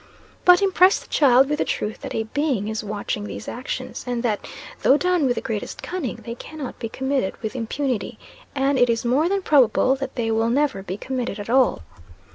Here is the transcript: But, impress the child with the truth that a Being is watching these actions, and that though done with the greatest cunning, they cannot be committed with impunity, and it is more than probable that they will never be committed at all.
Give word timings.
But, 0.45 0.63
impress 0.63 0.97
the 0.99 1.07
child 1.09 1.47
with 1.47 1.59
the 1.59 1.63
truth 1.63 2.01
that 2.01 2.15
a 2.15 2.23
Being 2.23 2.69
is 2.69 2.83
watching 2.83 3.23
these 3.25 3.47
actions, 3.47 4.03
and 4.07 4.23
that 4.23 4.43
though 4.81 4.97
done 4.97 5.27
with 5.27 5.35
the 5.35 5.41
greatest 5.41 5.83
cunning, 5.83 6.21
they 6.25 6.33
cannot 6.33 6.79
be 6.79 6.89
committed 6.89 7.39
with 7.43 7.55
impunity, 7.55 8.17
and 8.55 8.79
it 8.79 8.89
is 8.89 9.05
more 9.05 9.29
than 9.29 9.43
probable 9.43 9.93
that 9.97 10.15
they 10.15 10.31
will 10.31 10.49
never 10.49 10.81
be 10.81 10.97
committed 10.97 11.39
at 11.39 11.51
all. 11.51 11.83